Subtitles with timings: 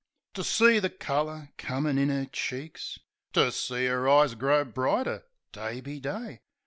[0.33, 2.99] To see the colour comin' in 'er cheeks,
[3.33, 6.41] To see 'er eyes grow brighter day be day.